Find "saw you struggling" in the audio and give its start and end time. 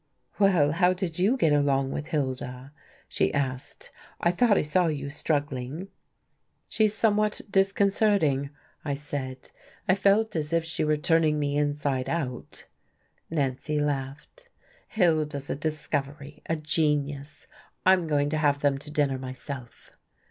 4.63-5.89